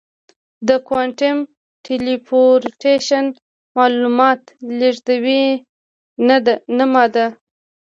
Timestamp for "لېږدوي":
4.79-5.45